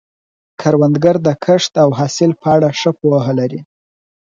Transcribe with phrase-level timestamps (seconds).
[0.61, 3.61] کروندګر د کښت او حاصل په اړه ښه پوهه لري